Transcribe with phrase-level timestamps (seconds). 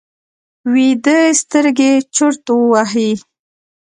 [0.71, 3.11] ویده سترګې چورت وهي